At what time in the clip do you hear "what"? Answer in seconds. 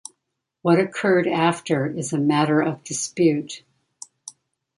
0.63-0.79